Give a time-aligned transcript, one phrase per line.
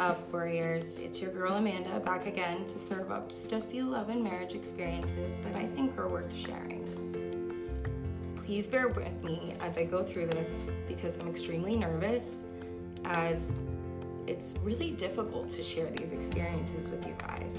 [0.00, 0.96] up, warriors?
[0.96, 4.54] It's your girl Amanda back again to serve up just a few love and marriage
[4.54, 6.80] experiences that I think are worth sharing.
[8.34, 12.24] Please bear with me as I go through this because I'm extremely nervous,
[13.04, 13.44] as
[14.26, 17.54] it's really difficult to share these experiences with you guys.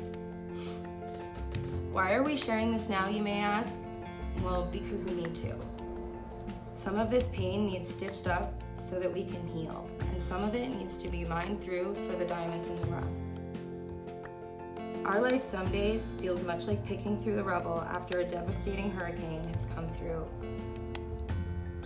[1.92, 3.72] Why are we sharing this now, you may ask?
[4.42, 5.54] Well, because we need to.
[6.76, 8.61] Some of this pain needs stitched up
[8.92, 12.18] so that we can heal, and some of it needs to be mined through for
[12.18, 13.06] the diamonds in the rough.
[15.06, 19.48] Our life some days feels much like picking through the rubble after a devastating hurricane
[19.54, 20.28] has come through,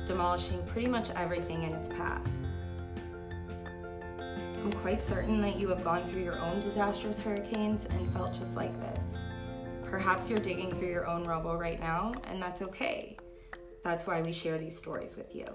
[0.08, 2.28] demolishing pretty much everything in its path.
[4.20, 8.56] I'm quite certain that you have gone through your own disastrous hurricanes and felt just
[8.56, 9.04] like this.
[9.84, 13.16] Perhaps you're digging through your own rubble right now, and that's okay.
[13.84, 15.46] That's why we share these stories with you.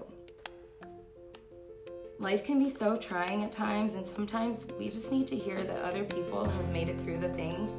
[2.21, 5.81] Life can be so trying at times, and sometimes we just need to hear that
[5.81, 7.73] other people have made it through the things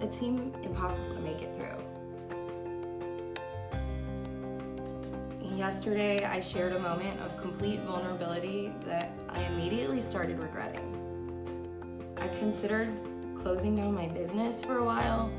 [0.00, 1.76] that seem impossible to make it through.
[5.54, 10.90] Yesterday, I shared a moment of complete vulnerability that I immediately started regretting.
[12.16, 12.90] I considered
[13.36, 15.30] closing down my business for a while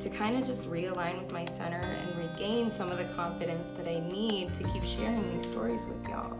[0.00, 3.86] to kind of just realign with my center and regain some of the confidence that
[3.86, 6.36] I need to keep sharing these stories with y'all.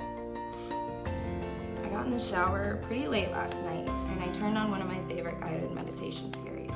[2.06, 5.40] In the shower pretty late last night and I turned on one of my favorite
[5.40, 6.70] guided meditation series.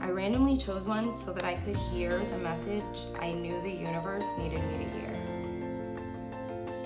[0.00, 4.24] I randomly chose one so that I could hear the message I knew the universe
[4.38, 5.10] needed me to hear.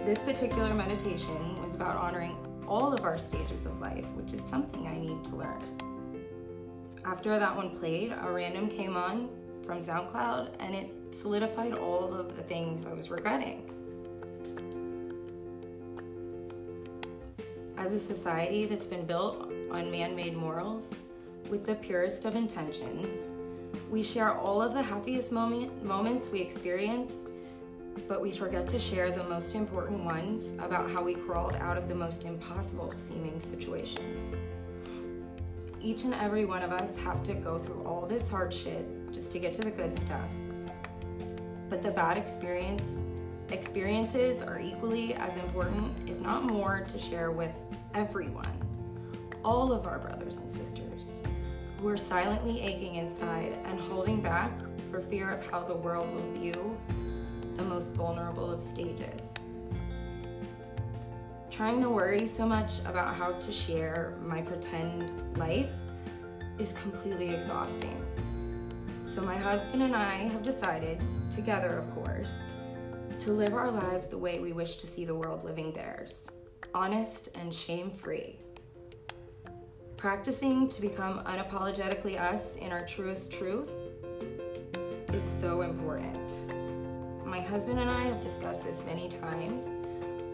[0.06, 2.34] This particular meditation was about honoring
[2.66, 5.60] all of our stages of life, which is something I need to learn.
[7.04, 9.28] After that one played, a random came on
[9.66, 13.70] from SoundCloud and it solidified all of the things I was regretting.
[17.84, 21.00] As a society that's been built on man made morals
[21.50, 23.30] with the purest of intentions,
[23.90, 27.12] we share all of the happiest moment, moments we experience
[28.08, 31.86] but we forget to share the most important ones about how we crawled out of
[31.86, 34.34] the most impossible seeming situations.
[35.82, 39.30] Each and every one of us have to go through all this hard shit just
[39.32, 40.30] to get to the good stuff.
[41.68, 42.96] But the bad experience
[43.50, 47.50] experiences are equally as important, if not more, to share with
[47.94, 48.50] everyone.
[49.44, 51.18] All of our brothers and sisters
[51.78, 54.50] who are silently aching inside and holding back
[54.90, 56.76] for fear of how the world will view
[57.54, 59.22] the most vulnerable of stages.
[61.52, 65.70] Trying to worry so much about how to share my pretend life
[66.58, 68.04] is completely exhausting.
[69.02, 71.00] So, my husband and I have decided,
[71.30, 72.34] together of course,
[73.20, 76.28] to live our lives the way we wish to see the world living theirs
[76.72, 78.38] honest and shame free.
[79.96, 83.70] Practicing to become unapologetically us in our truest truth
[85.12, 86.32] is so important.
[87.24, 89.68] My husband and I have discussed this many times.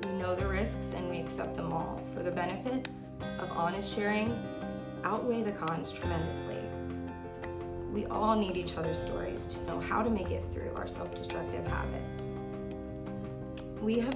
[0.05, 2.91] We know the risks and we accept them all, for the benefits
[3.39, 4.37] of honest sharing
[5.05, 6.59] outweigh the cons tremendously.
[7.93, 11.15] We all need each other's stories to know how to make it through our self
[11.15, 12.31] destructive habits.
[13.81, 14.15] We have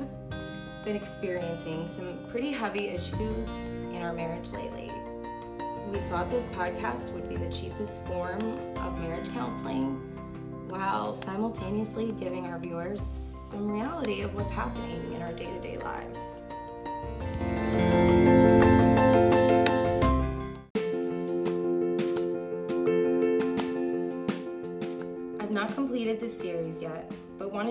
[0.84, 3.48] been experiencing some pretty heavy issues
[3.92, 4.92] in our marriage lately.
[5.90, 9.94] We thought this podcast would be the cheapest form of marriage counseling
[10.68, 15.78] while simultaneously giving our viewers some reality of what's happening in our day to day
[15.78, 16.43] lives.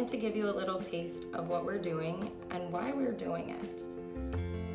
[0.03, 3.51] Wanted to give you a little taste of what we're doing and why we're doing
[3.51, 3.83] it.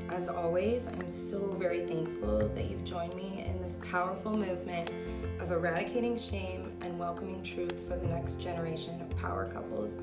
[0.09, 4.91] As always, I'm so very thankful that you've joined me in this powerful movement
[5.39, 9.99] of eradicating shame and welcoming truth for the next generation of power couples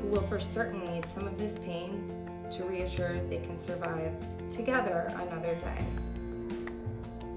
[0.00, 2.10] who will for certain need some of this pain
[2.50, 4.14] to reassure they can survive
[4.48, 5.84] together another day.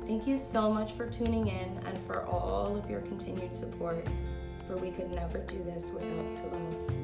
[0.07, 4.07] Thank you so much for tuning in and for all of your continued support,
[4.65, 6.98] for we could never do this without your love.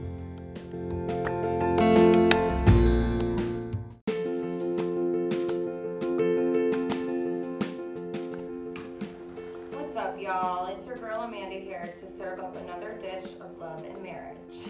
[11.95, 14.65] To serve up another dish of love and marriage.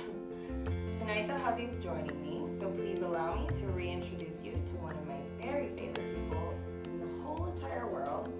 [0.99, 5.07] Tonight, the hubby's joining me, so please allow me to reintroduce you to one of
[5.07, 6.53] my very favorite people
[6.85, 8.31] in the whole entire world.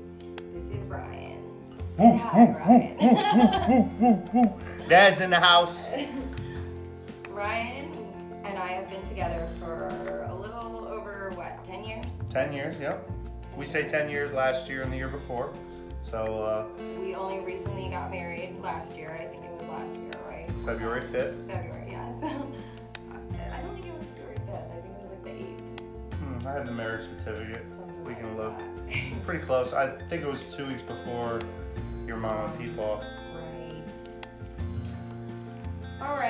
[0.54, 1.42] This is Ryan.
[1.98, 4.54] Say hi, Ryan.
[4.88, 5.90] Dad's in the house.
[7.46, 7.92] Ryan
[8.44, 9.86] and I have been together for
[10.28, 12.24] a little over, what, 10 years?
[12.32, 13.08] 10 years, yep.
[13.56, 15.54] we say 10 years last year and the year before.
[16.10, 16.66] So uh,
[17.00, 19.16] We only recently got married last year.
[19.22, 20.50] I think it was last year, right?
[20.66, 21.46] February 5th.
[21.48, 22.12] February, yeah.
[22.20, 24.72] So I don't think it was February 5th.
[24.72, 26.18] I think it was like the 8th.
[26.18, 27.68] Hmm, I have the marriage certificate.
[27.68, 28.60] Something We like can look.
[29.24, 29.72] Pretty close.
[29.72, 31.42] I think it was two weeks before
[32.08, 33.06] your mom and peep off.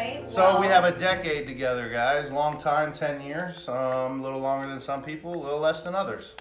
[0.05, 0.29] Right.
[0.29, 2.31] So we have a decade together, guys.
[2.31, 3.67] Long time, 10 years.
[3.69, 6.35] Um, a little longer than some people, a little less than others.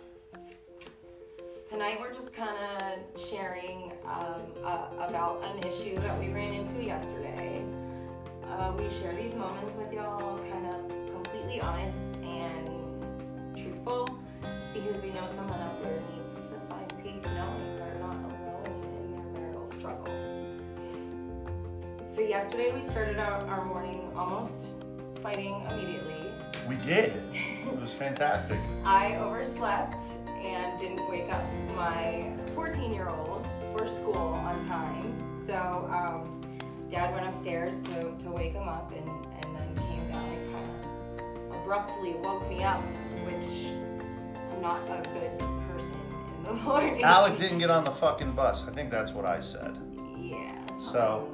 [1.69, 6.83] Tonight we're just kind of sharing um, uh, about an issue that we ran into
[6.83, 7.65] yesterday.
[8.45, 14.19] Uh, we share these moments with y'all, kind of completely honest and truthful,
[14.73, 17.74] because we know someone out there needs to find peace knowing
[22.15, 24.75] So yesterday we started out our morning almost
[25.21, 26.15] fighting immediately.
[26.69, 27.13] We did.
[27.33, 28.57] It was fantastic.
[28.85, 31.43] I overslept and didn't wake up
[31.75, 35.13] my 14 year old for school on time.
[35.45, 35.57] So
[35.93, 36.41] um,
[36.89, 41.51] dad went upstairs to, to wake him up and, and then came down and kind
[41.51, 42.81] of abruptly woke me up,
[43.27, 43.75] which
[44.53, 45.37] I'm not a good
[45.69, 45.97] person
[46.39, 47.03] in the morning.
[47.03, 48.69] Alec didn't get on the fucking bus.
[48.69, 49.77] I think that's what I said.
[50.17, 51.34] Yeah, So- along those lines.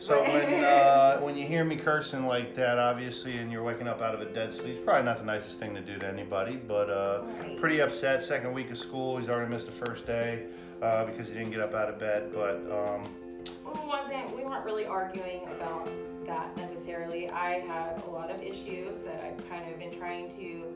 [0.00, 4.00] So when uh, when you hear me cursing like that, obviously, and you're waking up
[4.00, 6.56] out of a dead sleep, it's probably not the nicest thing to do to anybody.
[6.56, 7.58] But uh, Right.
[7.58, 8.22] pretty upset.
[8.22, 10.44] Second week of school, he's already missed the first day
[10.82, 12.30] uh, because he didn't get up out of bed.
[12.32, 13.02] But um,
[13.44, 15.90] It wasn't we weren't really arguing about
[16.26, 20.74] that necessarily i have a lot of issues that i've kind of been trying to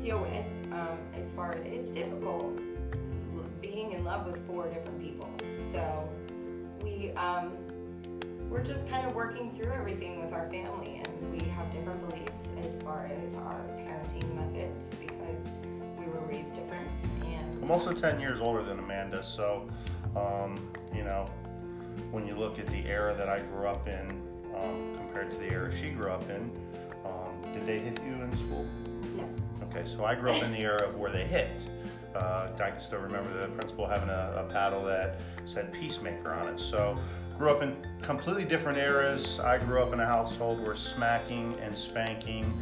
[0.00, 2.58] deal with um, as far as it's difficult
[3.60, 5.28] being in love with four different people
[5.72, 6.08] so
[6.82, 7.52] we um,
[8.48, 12.48] we're just kind of working through everything with our family and we have different beliefs
[12.64, 15.52] as far as our parenting methods because
[15.98, 16.88] we were raised different
[17.26, 19.68] and I'm also 10 years older than Amanda, so
[20.16, 20.58] um,
[20.94, 21.26] you know,
[22.10, 24.08] when you look at the era that I grew up in
[24.56, 26.50] um, compared to the era she grew up in,
[27.04, 28.66] um, did they hit you in school?
[29.16, 29.28] no
[29.70, 31.62] Okay, so I grew up in the era of where they hit.
[32.14, 36.48] Uh, I can still remember the principal having a, a paddle that said Peacemaker on
[36.48, 36.58] it.
[36.58, 36.98] So,
[37.36, 39.38] grew up in completely different eras.
[39.38, 42.58] I grew up in a household where smacking and spanking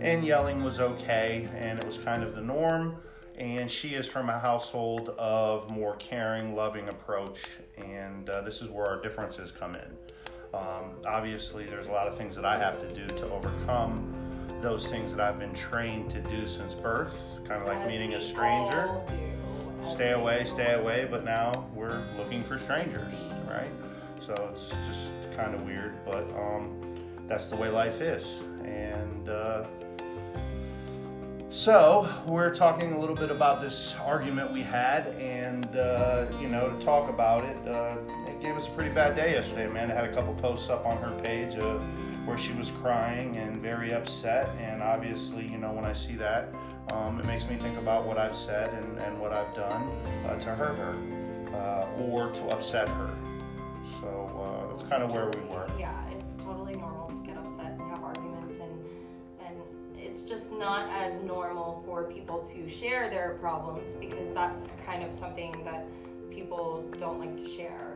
[0.00, 2.96] and yelling was okay, and it was kind of the norm.
[3.36, 7.44] And she is from a household of more caring, loving approach,
[7.78, 9.96] and uh, this is where our differences come in.
[10.52, 14.12] Um, obviously, there's a lot of things that I have to do to overcome
[14.60, 18.14] those things that I've been trained to do since birth, kind of like As meeting
[18.14, 18.88] a stranger.
[19.88, 23.14] Stay away, stay away, but now we're looking for strangers,
[23.48, 23.70] right?
[24.20, 28.42] So it's just kind of weird, but um, that's the way life is.
[28.64, 29.64] And uh,
[31.48, 36.70] so we're talking a little bit about this argument we had, and uh, you know,
[36.70, 37.96] to talk about it, uh,
[38.28, 39.66] it gave us a pretty bad day yesterday.
[39.66, 41.78] Amanda had a couple posts up on her page uh,
[42.24, 46.54] where she was crying and very upset, and obviously, you know, when I see that,
[46.92, 49.88] um, it makes me think about what I've said and, and what I've done
[50.26, 50.96] uh, to hurt her
[51.54, 53.10] uh, or to upset her.
[54.00, 55.68] So uh, that's kind of where we were.
[55.78, 58.84] Yeah, it's totally normal to get upset and have arguments, and
[59.46, 59.56] and
[59.96, 65.12] it's just not as normal for people to share their problems because that's kind of
[65.12, 65.86] something that
[66.30, 67.89] people don't like to share.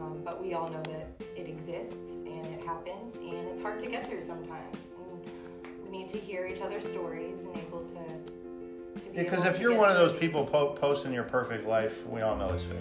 [0.00, 3.86] Um, but we all know that it exists and it happens, and it's hard to
[3.86, 4.94] get through sometimes.
[4.98, 9.00] And we need to hear each other's stories and able to.
[9.00, 12.20] to be Because if you're one of those people po- posting your perfect life, we
[12.20, 12.78] all know it's fake.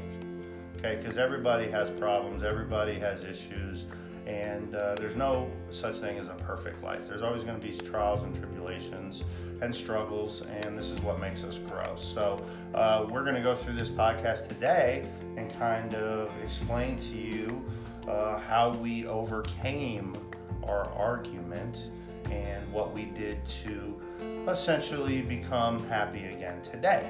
[0.77, 3.87] Okay, because everybody has problems, everybody has issues,
[4.27, 7.07] and uh, there's no such thing as a perfect life.
[7.07, 9.23] There's always going to be trials and tribulations
[9.61, 11.95] and struggles, and this is what makes us grow.
[11.95, 12.43] So,
[12.73, 17.65] uh, we're going to go through this podcast today and kind of explain to you
[18.07, 20.15] uh, how we overcame
[20.63, 21.89] our argument
[22.31, 24.01] and what we did to
[24.47, 27.07] essentially become happy again today.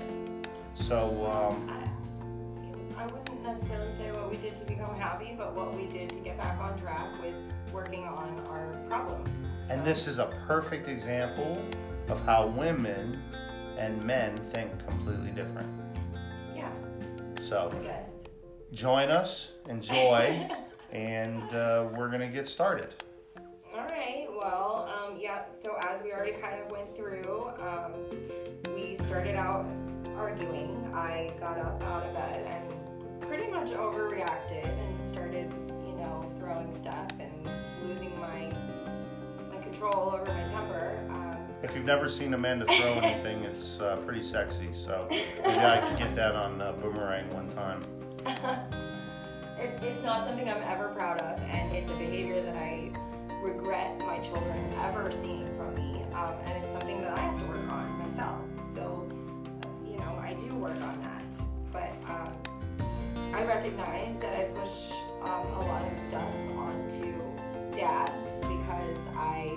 [0.73, 1.69] So, um,
[2.97, 6.09] I, I wouldn't necessarily say what we did to become happy, but what we did
[6.09, 7.35] to get back on track with
[7.71, 9.29] working on our problems.
[9.69, 11.61] and this is a perfect example
[12.07, 13.21] of how women
[13.77, 15.69] and men think completely different.
[16.55, 16.69] yeah,
[17.39, 18.14] So, I guess.
[18.75, 20.47] Join us, enjoy,
[20.91, 22.89] and uh, we're going to get started.
[23.73, 24.27] All right.
[24.29, 25.49] Well, um, yeah.
[25.49, 27.93] So as we already kind of went through, um,
[28.75, 29.65] we started out
[30.17, 30.91] arguing.
[30.93, 35.51] I got up out of bed and pretty much overreacted and started,
[35.85, 37.49] you know, throwing stuff and
[37.87, 38.51] losing my
[39.51, 40.99] my control over my temper.
[41.09, 44.71] Um, if you've never seen Amanda throw anything, it's uh, pretty sexy.
[44.73, 47.81] So maybe I can get that on uh, boomerang one time.
[49.57, 52.91] it's it's not something I'm ever proud of, and it's a behavior that I
[53.43, 57.45] regret my children ever seeing from me, um, and it's something that I have to
[57.45, 58.41] work on myself.
[58.73, 59.07] So,
[59.85, 61.35] you know, I do work on that,
[61.71, 62.33] but um,
[63.33, 64.91] I recognize that I push
[65.21, 67.13] um, a lot of stuff onto
[67.75, 69.53] dad because I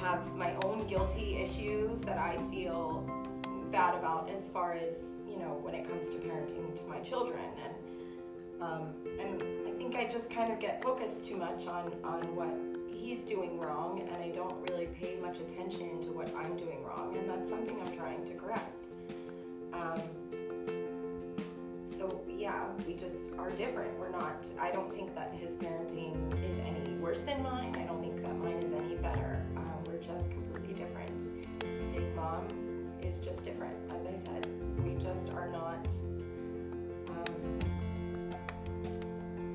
[0.00, 3.04] have my own guilty issues that I feel
[3.70, 7.44] bad about as far as you know when it comes to parenting to my children
[7.64, 7.74] and
[8.60, 12.48] um, and I think I just kind of get focused too much on on what
[12.92, 17.16] he's doing wrong and I don't really pay much attention to what I'm doing wrong
[17.16, 18.86] and that's something I'm trying to correct.
[19.72, 20.02] Um,
[21.84, 23.98] so yeah, we just are different.
[23.98, 24.46] We're not.
[24.60, 26.14] I don't think that his parenting
[26.48, 27.76] is any worse than mine.
[27.76, 29.44] I don't think that mine is any better.
[29.56, 31.24] Um, we're just completely different.
[31.94, 32.46] His mom
[33.08, 33.74] is just different.
[33.90, 34.46] As I said,
[34.84, 35.88] we just are not
[37.08, 37.58] um,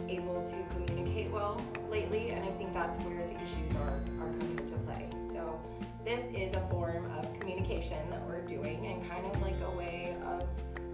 [0.10, 4.57] able to communicate well lately, and I think that's where the issues are are coming
[4.57, 5.07] into play.
[5.31, 5.62] So
[6.03, 10.17] this is a form of communication that we're doing, and kind of like a way
[10.25, 10.43] of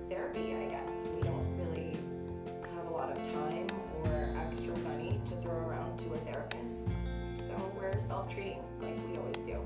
[0.09, 0.91] therapy, I guess.
[1.15, 1.97] We don't really
[2.75, 3.67] have a lot of time
[4.03, 6.89] or extra money to throw around to a therapist,
[7.35, 9.63] so we're self-treating like we always do.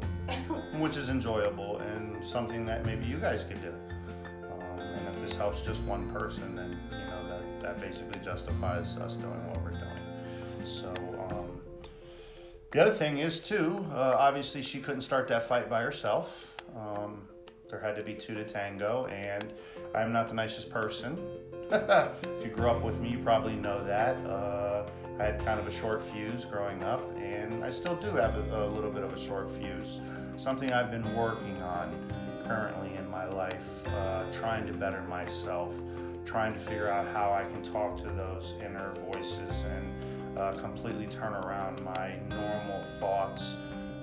[0.80, 1.93] which is enjoyable and
[2.24, 3.74] something that maybe you guys could do.
[4.52, 8.98] Um, and if this helps just one person, then you know that that basically justifies
[8.98, 10.64] us doing what we're doing.
[10.64, 10.94] So.
[11.30, 11.62] Um,
[12.72, 13.86] the other thing is too.
[13.92, 16.58] Uh, obviously, she couldn't start that fight by herself.
[16.76, 17.28] Um,
[17.70, 19.52] there had to be two to tango, and
[19.96, 21.18] I'm not the nicest person.
[21.72, 24.16] if you grew up with me, you probably know that.
[24.26, 24.86] Uh,
[25.20, 27.33] I had kind of a short fuse growing up, and
[27.64, 30.00] I still do have a, a, little bit of a short fuse.
[30.38, 31.94] Something I've been working on
[32.46, 35.76] currently in my life, uh, trying to better myself,
[36.26, 41.08] trying to figure out how I can talk to those inner voices and uh, completely
[41.08, 43.58] turn around my normal thoughts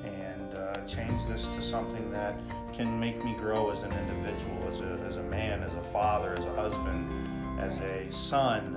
[0.04, 2.38] and uh, change this to something that
[2.72, 6.34] can make me grow as an individual, as a, as a man, as a father,
[6.38, 8.76] as a husband, as a son.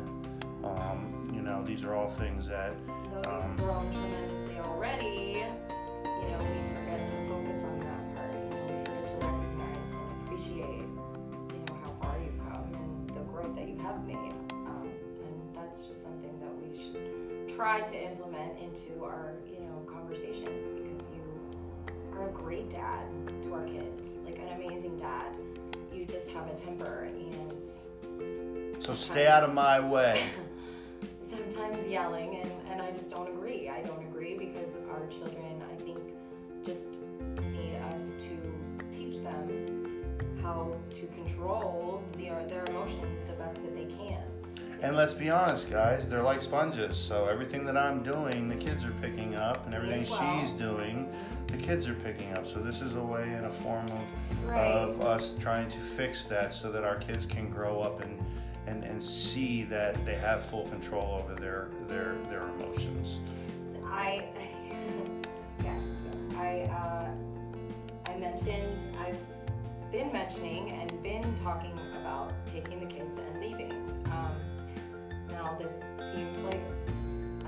[0.64, 2.74] Um, you know, these are all things that.
[3.14, 8.34] Though Um, you've grown tremendously already, you know, we forget to focus on that part.
[8.34, 10.86] You know, we forget to recognize and appreciate,
[11.54, 14.34] you know, how far you've come and the growth that you have made.
[14.50, 14.90] Um,
[15.26, 20.68] and that's just something that we should try to implement into our, you know, conversations
[20.70, 23.06] because you are a great dad
[23.44, 25.36] to our kids, like an amazing dad.
[25.94, 30.20] You just have a temper and So stay out of my way.
[31.20, 33.70] sometimes yelling and, and I just don't agree.
[33.70, 36.00] I don't agree because our children I think
[36.66, 36.96] just
[37.52, 39.86] need us to teach them
[40.42, 44.24] how to control their their emotions the best that they can.
[44.82, 46.98] And let's be honest, guys, they're like sponges.
[46.98, 50.42] So everything that I'm doing, the kids are picking up, and everything well.
[50.42, 51.08] she's doing,
[51.48, 52.46] the kids are picking up.
[52.46, 54.60] So this is a way and a form of Right.
[54.60, 58.20] of us trying to fix that so that our kids can grow up and
[58.68, 63.20] and, and see that they have full control over their their their emotions.
[63.86, 64.28] I
[65.64, 65.84] yes,
[66.38, 69.18] I uh, I mentioned I've
[69.92, 73.72] been mentioning and been talking about taking the kids and leaving.
[74.06, 74.36] Um,
[75.30, 75.74] now this
[76.12, 76.62] seems like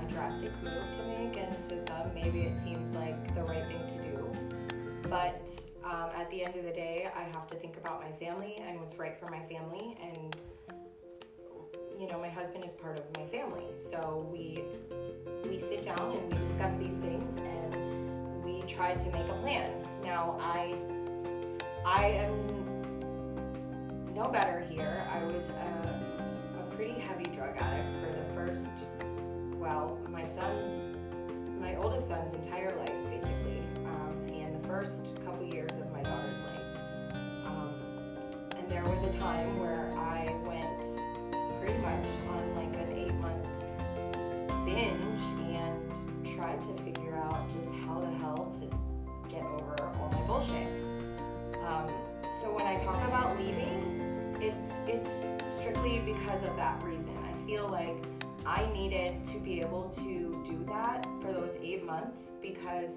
[0.00, 3.84] a drastic move to make, and to some maybe it seems like the right thing
[3.88, 4.32] to do.
[5.08, 5.48] But
[5.84, 8.80] um, at the end of the day, I have to think about my family and
[8.80, 10.36] what's right for my family, and
[11.98, 14.62] you know, my husband is part of my family, so we
[15.48, 19.70] we sit down and we discuss these things and we try to make a plan.
[20.04, 20.74] Now I
[21.84, 22.56] I am
[24.14, 25.06] no better here.
[25.10, 28.74] I was a, a pretty heavy drug addict for the first
[29.56, 30.82] well, my son's
[31.60, 36.40] my oldest son's entire life basically, um, and the first couple years of my daughter's
[36.40, 37.16] life.
[37.46, 37.74] Um,
[38.56, 39.95] and there was a time where
[41.66, 43.44] pretty much on like an eight month
[44.64, 45.20] binge
[45.56, 48.66] and tried to figure out just how the hell to
[49.28, 50.68] get over all my bullshit.
[51.66, 51.90] Um,
[52.32, 57.16] so when I talk about leaving, it's it's strictly because of that reason.
[57.24, 57.96] I feel like
[58.44, 62.90] I needed to be able to do that for those eight months because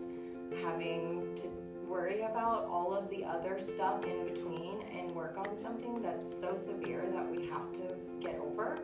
[0.63, 1.47] having to
[1.88, 6.53] worry about all of the other stuff in between and work on something that's so
[6.53, 8.79] severe that we have to get over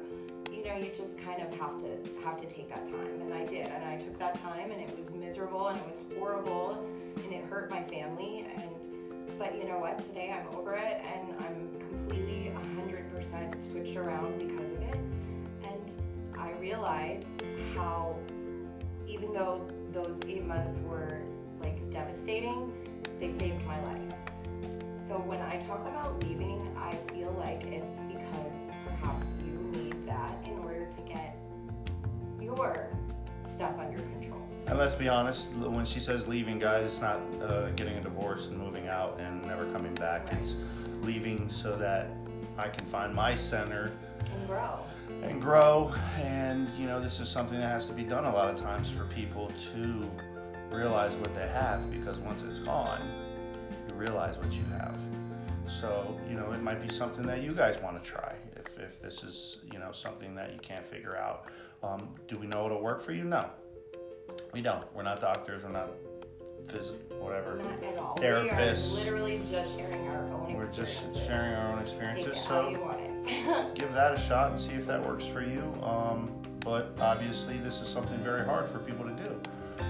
[0.52, 3.46] you know you just kind of have to have to take that time and i
[3.46, 6.86] did and i took that time and it was miserable and it was horrible
[7.24, 8.76] and it hurt my family and
[9.38, 10.02] but you know what?
[10.02, 15.00] Today I'm over it and I'm completely 100% switched around because of it.
[15.64, 15.92] And
[16.38, 17.26] I realize
[17.76, 18.18] how,
[19.08, 21.20] even though those eight months were
[21.62, 22.72] like devastating,
[23.20, 24.14] they saved my life.
[25.08, 28.55] So when I talk about leaving, I feel like it's because
[29.46, 31.36] you need that in order to get
[32.42, 32.90] your
[33.48, 34.42] stuff under control.
[34.68, 38.48] And let's be honest, when she says leaving, guys, it's not uh, getting a divorce
[38.48, 40.26] and moving out and never coming back.
[40.32, 40.40] Right.
[40.40, 40.56] It's
[41.02, 42.08] leaving so that
[42.58, 43.92] I can find my center
[44.34, 44.80] And grow.
[45.22, 45.94] and grow.
[46.20, 48.90] And, you know, this is something that has to be done a lot of times
[48.90, 50.10] for people to
[50.72, 53.02] realize what they have because once it's gone,
[53.88, 54.98] you realize what you have.
[55.68, 58.34] So, you know, it might be something that you guys want to try
[58.78, 61.46] if, if this is, you know, something that you can't figure out.
[61.84, 63.24] Um, do we know it'll work for you?
[63.24, 63.50] No.
[64.54, 64.84] We don't.
[64.96, 65.64] We're not doctors.
[65.64, 65.90] We're not
[66.68, 67.58] phys- whatever.
[67.58, 68.18] Not at all.
[68.18, 68.94] Therapists.
[68.94, 72.40] We are literally just sharing our own We're just sharing our own experiences.
[72.40, 73.76] so you want it.
[73.76, 75.62] give that a shot and see if that works for you.
[75.84, 79.40] Um, but obviously, this is something very hard for people to do.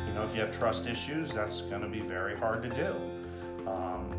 [0.07, 3.69] You know, if you have trust issues, that's going to be very hard to do.
[3.69, 4.13] Um,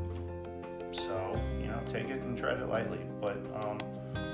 [0.92, 3.00] so, you know, take it and tread it lightly.
[3.20, 3.78] But um,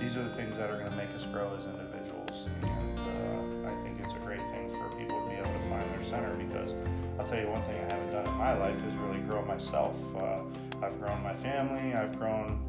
[0.02, 2.48] these are the things that are going to make us grow as individuals.
[2.62, 5.88] And uh, I think it's a great thing for people to be able to find
[5.94, 6.74] their center because
[7.18, 9.96] I'll tell you one thing I haven't done in my life is really grow myself.
[10.16, 10.40] Uh,
[10.82, 12.60] I've grown my family, I've grown.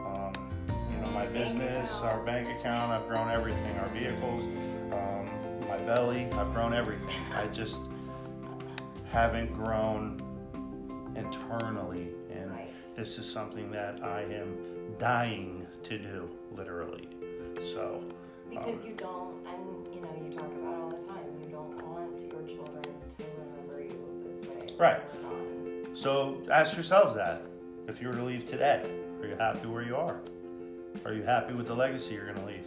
[0.00, 0.50] Um,
[0.90, 4.44] you know, my business, our bank account, I've grown everything, our vehicles,
[4.92, 5.30] um,
[5.68, 7.14] my belly, I've grown everything.
[7.36, 7.82] I just
[9.12, 10.20] haven't grown
[11.14, 12.08] internally.
[12.90, 14.56] This is something that I am
[14.98, 17.08] dying to do, literally.
[17.60, 18.02] So,
[18.50, 21.76] Because um, you don't, and you know, you talk about all the time, you don't
[21.86, 22.82] want your children
[23.16, 24.66] to remember you this way.
[24.78, 25.00] Right.
[25.24, 27.42] Um, so ask yourselves that:
[27.88, 28.82] if you were to leave today,
[29.20, 30.20] are you happy where you are?
[31.04, 32.66] Are you happy with the legacy you're going to leave?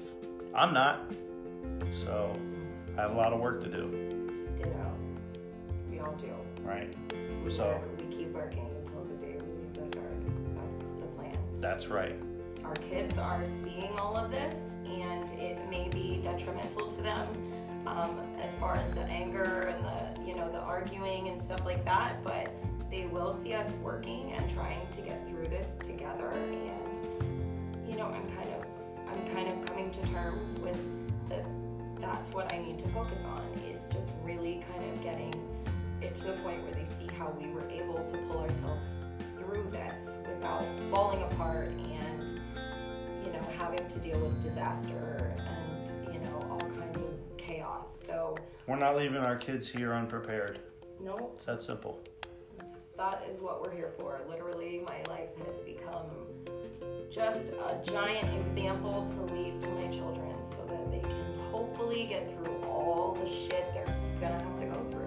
[0.56, 1.12] I'm not.
[1.92, 2.34] So,
[2.98, 3.90] I have a lot of work to do,
[4.58, 4.92] Ditto.
[5.92, 6.32] We all do.
[6.64, 6.92] right?
[7.44, 8.68] We So- work, we keep working
[11.66, 12.16] That's right.
[12.64, 14.54] Our kids are seeing all of this,
[14.86, 17.28] and it may be detrimental to them
[17.88, 21.84] um, as far as the anger and the you know the arguing and stuff like
[21.84, 22.24] that.
[22.24, 22.52] But
[22.92, 26.30] they will see us working and trying to get through this together.
[26.30, 28.64] And you know, I'm kind of
[29.10, 30.78] I'm kind of coming to terms with
[31.30, 31.46] that.
[32.00, 35.34] That's what I need to focus on is just really kind of getting
[36.00, 38.98] it to the point where they see how we were able to pull ourselves
[39.46, 42.30] through this without falling apart and
[43.24, 48.36] you know having to deal with disaster and you know all kinds of chaos so
[48.68, 50.60] We're not leaving our kids here unprepared.
[51.00, 52.02] no It's that simple.
[52.98, 56.06] that is what we're here for literally my life has become
[57.12, 62.30] just a giant example to leave to my children so that they can hopefully get
[62.30, 63.86] through all the shit they're
[64.20, 65.05] gonna have to go through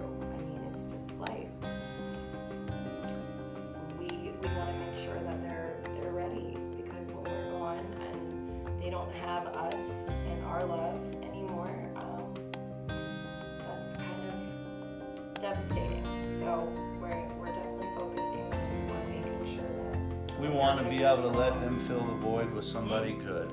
[15.49, 16.03] devastating.
[16.37, 19.63] So we're we're definitely focusing on making sure
[20.27, 23.51] that We want to be able to let them fill the void with somebody good.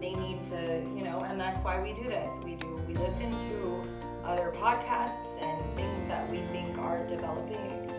[0.00, 2.32] they need to, you know, and that's why we do this.
[2.44, 3.82] We do we listen to
[4.24, 7.90] other podcasts and things that we think are developing,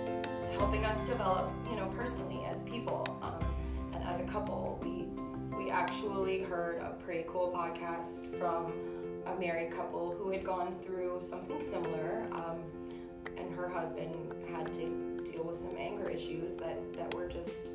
[0.58, 3.44] helping us develop, you know, personally as people um,
[3.94, 4.80] and as a couple.
[4.84, 5.08] We
[5.58, 8.72] we actually heard a pretty cool podcast from
[9.26, 12.26] a married couple who had gone through something similar,
[13.60, 14.15] her husband
[14.50, 17.69] had to deal with some anger issues that that were just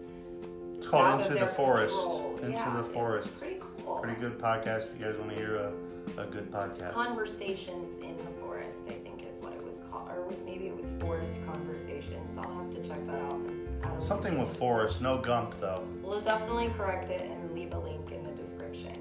[0.78, 1.92] It's called out of Into the Forest.
[1.94, 2.36] control.
[2.42, 3.38] Into Yeah, the Forest.
[3.38, 3.98] pretty cool.
[3.98, 4.92] Pretty good podcast.
[4.92, 5.72] If you guys want to hear a,
[6.22, 6.92] a good podcast.
[6.92, 10.92] Conversations in the Forest, I think is what it was called, or maybe it was
[11.00, 12.38] Forest Conversations.
[12.38, 13.32] I'll have to check that out.
[13.34, 15.82] and add a link Something with Forest, no Gump though.
[16.02, 18.96] We'll definitely correct it and leave a link in the description.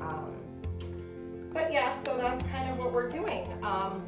[0.00, 0.32] Um,
[1.52, 3.46] but yeah, so that's kind of what we're doing.
[3.62, 4.02] Um,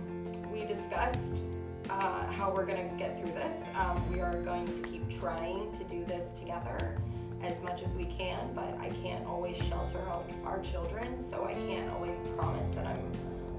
[0.53, 1.42] we discussed
[1.90, 3.55] uh, how we're going to get through this.
[3.75, 6.96] Um, we are going to keep trying to do this together
[7.42, 11.55] as much as we can, but I can't always shelter our, our children, so I
[11.55, 13.12] can't always promise that I'm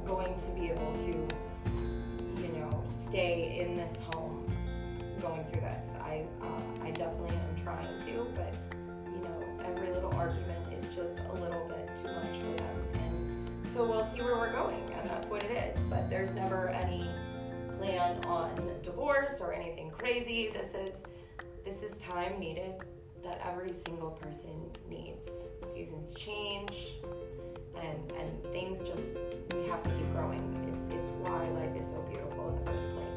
[0.06, 1.28] going to be able to,
[2.42, 4.46] you know, stay in this home
[5.22, 5.84] going through this.
[6.02, 8.54] I uh, I definitely am trying to, but
[9.06, 13.70] you know, every little argument is just a little bit too much for them, and
[13.70, 15.84] so we'll see where we're going, and that's what it is.
[15.90, 17.10] But there's never any
[17.78, 18.50] plan on
[18.84, 20.50] divorce or anything crazy.
[20.54, 20.94] This is
[21.64, 22.74] this is time needed
[23.24, 25.30] that every single person needs.
[25.74, 26.94] Seasons change,
[27.76, 29.18] and and things just
[29.54, 30.42] we have to keep growing.
[30.74, 33.08] It's it's why life is so beautiful in the first place.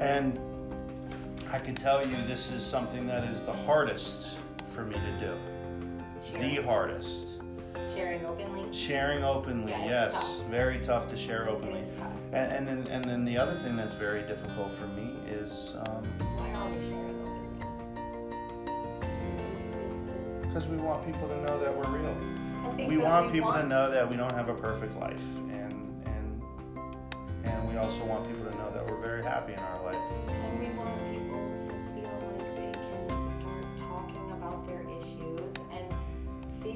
[0.00, 0.38] And
[1.52, 5.36] I can tell you this is something that is the hardest for me to do.
[6.30, 7.27] Sharing, The hardest.
[8.36, 8.72] Sharing openly.
[8.72, 10.12] Sharing openly, Yeah, yes.
[10.12, 10.46] tough.
[10.50, 11.82] Very tough to share openly.
[11.98, 12.12] tough.
[12.32, 16.04] And, and, then, and then the other thing that's very difficult for me is um,
[16.36, 17.38] Why are we sharing openly?
[20.46, 22.16] Because we want people to know that we're real.
[22.88, 25.72] We want we people to know that we don't have a perfect life, and
[26.04, 26.42] and
[27.44, 29.96] and we also want people to know that we're very happy in our life.
[30.28, 35.54] And we want people to feel like they can start talking about their issues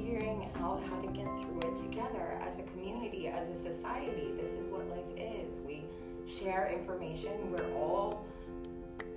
[0.03, 4.33] figuring out how to get through it together as a community, as a society.
[4.37, 5.61] This is what life is.
[5.61, 5.85] We
[6.29, 7.53] share information.
[7.53, 8.25] We're all,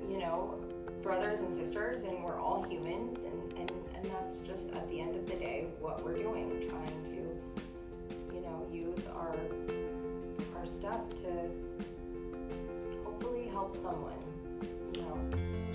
[0.10, 0.60] you know,
[1.02, 3.20] brothers and sisters, and we're all humans.
[3.24, 7.04] And, and, and that's just at the end of the day what we're doing, trying
[7.06, 9.36] to, you know, use our
[10.58, 11.50] our stuff to
[13.04, 14.14] hopefully help someone.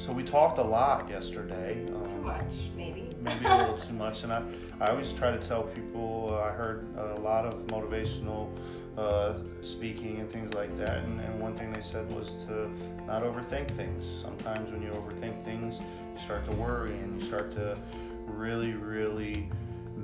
[0.00, 1.86] So we talked a lot yesterday.
[1.88, 3.14] Um, too much maybe.
[3.20, 4.24] maybe a little too much.
[4.24, 4.42] And I,
[4.80, 8.48] I always try to tell people, uh, I heard a lot of motivational
[8.96, 11.04] uh, speaking and things like that.
[11.04, 12.70] And, and one thing they said was to
[13.06, 14.06] not overthink things.
[14.06, 17.76] Sometimes when you overthink things, you start to worry and you start to
[18.24, 19.50] really, really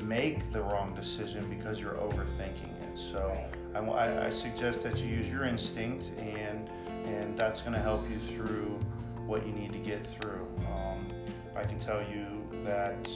[0.03, 2.99] make the wrong decision because you're overthinking it.
[2.99, 3.35] So
[3.75, 6.69] I, I suggest that you use your instinct and
[7.07, 8.81] and that's going to help you through
[9.27, 10.47] what you need to get through.
[10.73, 11.07] Um,
[11.55, 13.09] I can tell you that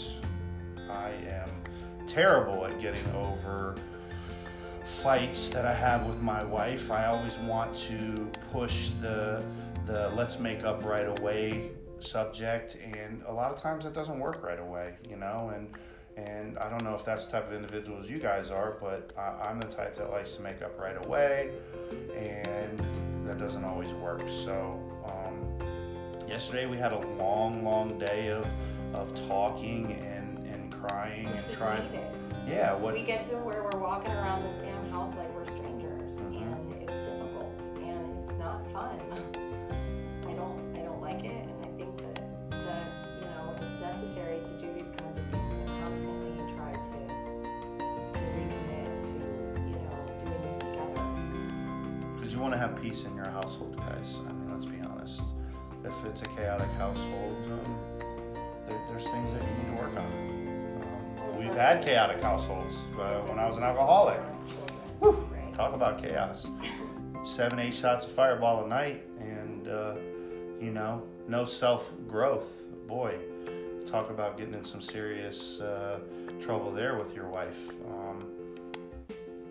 [0.91, 1.51] I am
[2.07, 3.77] terrible at getting over
[4.85, 6.91] fights that I have with my wife.
[6.91, 9.43] I always want to push the
[9.87, 11.71] the let's make up right away
[12.01, 15.69] subject and a lot of times it doesn't work right away, you know, and
[16.17, 19.49] and I don't know if that's the type of individuals you guys are, but I,
[19.49, 21.51] I'm the type that likes to make up right away,
[22.17, 22.83] and
[23.27, 24.23] that doesn't always work.
[24.29, 24.81] So,
[26.31, 28.47] yesterday we had a long, long day of,
[28.95, 31.85] of talking and, and crying Which and trying.
[31.91, 32.07] needed.
[32.47, 32.95] Yeah, what?
[32.95, 36.41] We get to where we're walking around this damn house like we're strangers, Mhm.
[36.41, 38.99] and it's difficult, and it's not fun.
[40.29, 42.87] I don't, I don't like it, and I think that that
[43.21, 46.99] you know it's necessary to do these kinds of things and constantly try to
[48.15, 51.03] to recommit to you know doing this together.
[52.15, 54.19] Because you want to have peace in your household, guys.
[54.29, 55.21] I mean, let's be honest.
[55.85, 57.77] If it's a chaotic household, um,
[58.69, 60.05] there, there's things that you need to work on.
[61.19, 64.21] Um, we've had chaotic households uh, when I was an alcoholic.
[65.01, 65.29] Whew.
[65.53, 66.49] Talk about chaos.
[67.25, 69.95] Seven, eight shots of fireball a night, and uh,
[70.61, 72.71] you know, no self growth.
[72.87, 73.17] Boy,
[73.87, 76.01] talk about getting in some serious uh,
[76.41, 77.71] trouble there with your wife.
[77.87, 78.25] Um,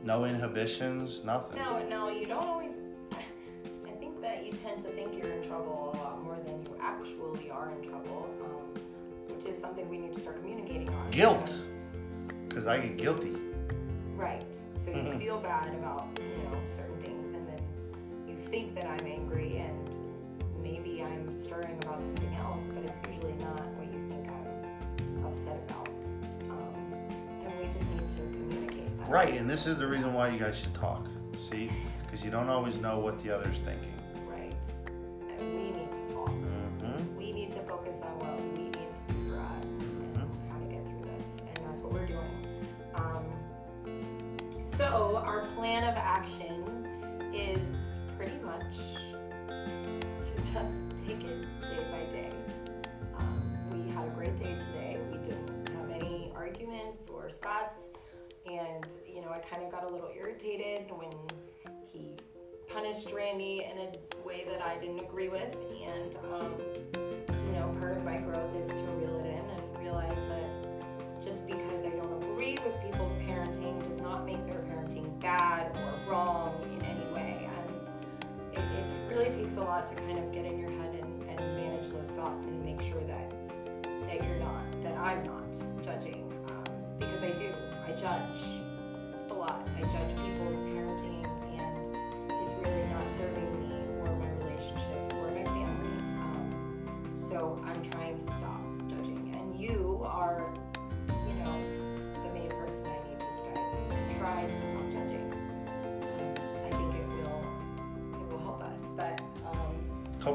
[0.04, 1.60] no inhibitions, nothing.
[1.60, 2.78] No, no, you don't always.
[3.12, 5.99] I think that you tend to think you're in trouble
[7.00, 11.10] actually are in trouble, um, which is something we need to start communicating on.
[11.12, 11.46] Guilt.
[11.46, 11.66] because-
[12.48, 13.38] Because I get guilty.
[14.16, 14.44] Right.
[14.76, 15.20] So you Mhm.
[15.20, 17.62] feel bad about you know certain things, and then
[18.28, 19.96] you think that I'm angry, and
[20.62, 25.60] maybe I'm stirring about something else, but it's usually not what you think I'm upset
[25.70, 25.90] about.
[26.50, 26.74] Um,
[27.46, 29.10] and we just need to communicate that.
[29.10, 31.08] Right, and this is the reason why you guys should talk.
[31.38, 31.70] See?
[32.04, 33.94] Because you don't always know what the other's thinking.
[34.28, 34.64] Right.
[35.40, 35.89] And we need
[44.80, 46.64] so our plan of action
[47.34, 48.78] is pretty much
[50.22, 52.32] to just take it day by day.
[53.18, 54.98] Um, we had a great day today.
[55.12, 57.76] We didn't have any arguments or spats,
[58.46, 61.12] and you know I kind of got a little irritated when
[61.92, 62.12] he
[62.70, 66.54] punished Randy in a way that I didn't agree with, and um,
[67.28, 70.49] you know, part of my growth is to reel it in and realize that
[71.50, 76.62] because I don't agree with people's parenting does not make their parenting bad or wrong
[76.74, 77.50] in any way.
[78.54, 81.30] And it, it really takes a lot to kind of get in your head and,
[81.30, 83.32] and manage those thoughts and make sure that
[84.08, 86.64] that you're not, that I'm not judging, um,
[86.98, 87.54] because I do.
[87.86, 88.42] I judge
[89.30, 89.68] a lot.
[89.78, 91.26] I judge people's parenting,
[91.60, 91.96] and
[92.44, 96.00] it's really not serving me or my relationship or my family.
[96.18, 98.59] Um, so I'm trying to stop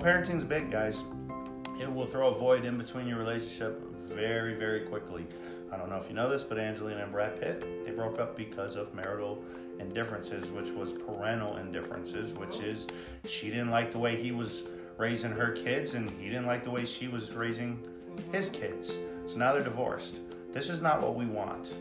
[0.05, 1.03] co-parenting's big, guys.
[1.81, 5.27] It will throw a void in between your relationship very, very quickly.
[5.73, 8.37] I don't know if you know this, but Angelina and Brad Pitt, they broke up
[8.37, 9.43] because of marital
[9.81, 12.87] indifferences, which was parental indifferences, which is
[13.27, 14.65] she didn't like the way he was
[14.99, 17.81] raising her kids and he didn't like the way she was raising
[18.31, 18.99] his kids.
[19.25, 20.19] So now they're divorced.
[20.53, 21.73] This is not what we want.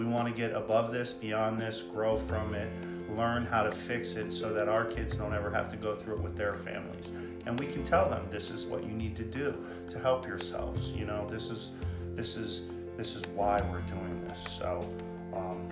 [0.00, 2.70] We want to get above this, beyond this, grow from it,
[3.14, 6.14] learn how to fix it so that our kids don't ever have to go through
[6.14, 7.10] it with their families.
[7.44, 9.54] And we can tell them this is what you need to do
[9.90, 10.92] to help yourselves.
[10.92, 11.72] You know, this is
[12.14, 14.42] this is this is why we're doing this.
[14.58, 14.88] So
[15.34, 15.68] um,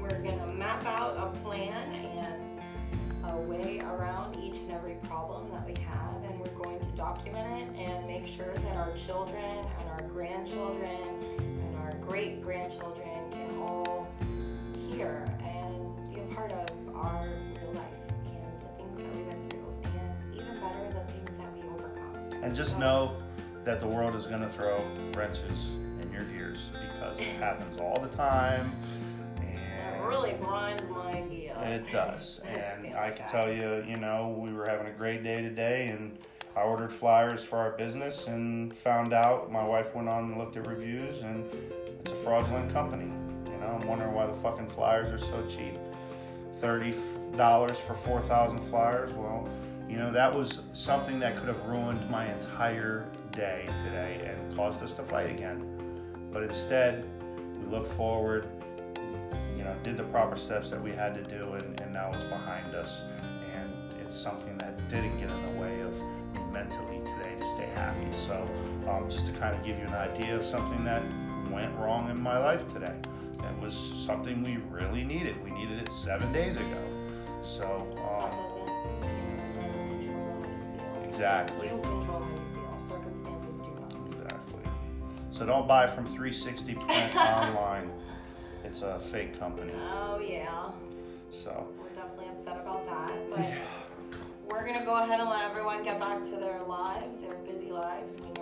[0.00, 2.60] We're gonna map out a plan and
[3.32, 7.70] a way around each and every problem that we have, and we're going to document
[7.70, 13.58] it and make sure that our children and our grandchildren and our great grandchildren can
[13.60, 14.08] all
[14.88, 17.28] hear and be a part of our
[17.60, 17.84] real life
[18.26, 22.42] and the things that we went through, and even better, the things that we overcome.
[22.42, 23.16] and just know
[23.64, 24.82] that the world is going to throw
[25.14, 25.70] wrenches
[26.02, 28.72] in your gears because it happens all the time.
[29.42, 31.56] It really grinds my gears.
[31.62, 32.40] It does.
[32.48, 36.18] And I can tell you, you know, we were having a great day today and
[36.56, 40.56] I ordered flyers for our business and found out my wife went on and looked
[40.56, 41.44] at reviews and
[42.00, 43.10] it's a fraudulent company.
[43.70, 45.76] I'm wondering why the fucking flyers are so cheap.
[46.60, 49.12] $30 for 4,000 flyers.
[49.12, 49.48] Well,
[49.88, 54.82] you know, that was something that could have ruined my entire day today and caused
[54.82, 55.64] us to fight again.
[56.32, 57.04] But instead,
[57.58, 58.46] we look forward,
[59.56, 62.24] you know, did the proper steps that we had to do, and, and now it's
[62.24, 63.04] behind us.
[63.54, 65.94] And it's something that didn't get in the way of
[66.34, 68.12] me mentally today to stay happy.
[68.12, 68.48] So,
[68.88, 71.02] um, just to kind of give you an idea of something that
[71.50, 72.94] went wrong in my life today,
[73.44, 75.42] it was something we really needed.
[75.44, 76.82] We needed it seven days ago.
[77.42, 79.12] So, That um, doesn't, you
[79.56, 81.08] know, doesn't control how you feel.
[81.08, 81.66] exactly.
[81.68, 82.88] You control how you feel.
[82.88, 84.06] Circumstances do not.
[84.08, 84.62] Exactly.
[85.30, 87.90] So don't buy from 360 Print online.
[88.64, 89.72] It's a fake company.
[89.74, 90.70] Oh yeah,
[91.30, 93.30] So we're definitely upset about that.
[93.30, 93.46] But
[94.50, 98.16] we're gonna go ahead and let everyone get back to their lives, their busy lives.
[98.16, 98.39] We know you're busy,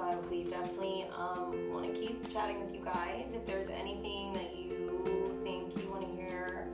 [0.00, 3.26] but we definitely um, want to keep chatting with you guys.
[3.34, 6.66] If there's anything that you think you want to hear,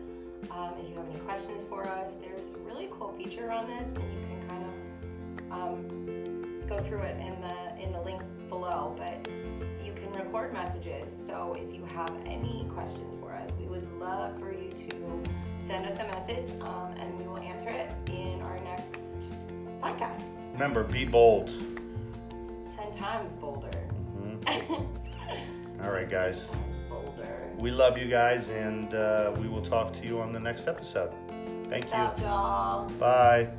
[0.50, 3.88] um, if you have any questions for us, there's a really cool feature on this
[3.90, 8.94] that you can kind of um, go through it in the in the link below.
[8.96, 9.28] But
[9.84, 11.12] you can record messages.
[11.26, 15.22] So if you have any questions for us, we would love for you to
[15.66, 19.32] send us a message, um, and we will answer it in our next
[19.80, 20.52] podcast.
[20.52, 21.50] remember, be bold.
[22.96, 23.70] Times bolder.
[25.82, 26.50] All right, guys.
[27.58, 31.12] We love you guys, and uh, we will talk to you on the next episode.
[31.68, 31.98] Thank Peace you.
[31.98, 32.88] out, y'all.
[32.90, 33.50] Bye.